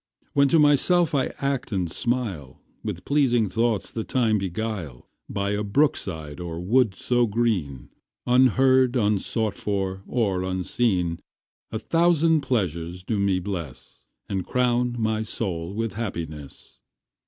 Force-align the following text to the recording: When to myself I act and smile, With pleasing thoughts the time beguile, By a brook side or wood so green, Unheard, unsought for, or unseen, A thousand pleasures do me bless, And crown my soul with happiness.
When 0.33 0.47
to 0.47 0.57
myself 0.57 1.13
I 1.13 1.27
act 1.37 1.71
and 1.71 1.87
smile, 1.91 2.59
With 2.83 3.05
pleasing 3.05 3.47
thoughts 3.49 3.91
the 3.91 4.03
time 4.03 4.39
beguile, 4.39 5.07
By 5.29 5.51
a 5.51 5.61
brook 5.63 5.95
side 5.95 6.39
or 6.39 6.59
wood 6.59 6.95
so 6.95 7.27
green, 7.27 7.91
Unheard, 8.25 8.95
unsought 8.95 9.53
for, 9.53 10.01
or 10.07 10.41
unseen, 10.41 11.19
A 11.71 11.77
thousand 11.77 12.41
pleasures 12.41 13.03
do 13.03 13.19
me 13.19 13.37
bless, 13.37 14.03
And 14.27 14.43
crown 14.43 14.95
my 14.97 15.21
soul 15.21 15.71
with 15.75 15.93
happiness. 15.93 16.79